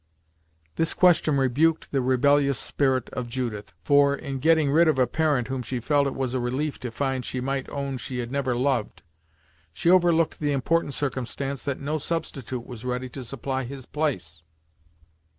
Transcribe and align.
This 0.77 0.95
question 0.95 1.37
rebuked 1.37 1.91
the 1.91 2.01
rebellious 2.01 2.57
spirit 2.57 3.07
of 3.11 3.27
Judith, 3.29 3.73
for, 3.83 4.15
in 4.15 4.39
getting 4.39 4.71
rid 4.71 4.87
of 4.87 4.97
a 4.97 5.05
parent 5.05 5.47
whom 5.47 5.61
she 5.61 5.79
felt 5.79 6.07
it 6.07 6.15
was 6.15 6.33
a 6.33 6.39
relief 6.39 6.79
to 6.79 6.89
find 6.89 7.23
she 7.23 7.39
might 7.39 7.69
own 7.69 7.99
she 7.99 8.17
had 8.17 8.31
never 8.31 8.55
loved, 8.55 9.03
she 9.71 9.91
overlooked 9.91 10.39
the 10.39 10.53
important 10.53 10.95
circumstance 10.95 11.61
that 11.65 11.79
no 11.79 11.99
substitute 11.99 12.65
was 12.65 12.83
ready 12.83 13.09
to 13.09 13.23
supply 13.23 13.63
his 13.63 13.85
place. 13.85 14.41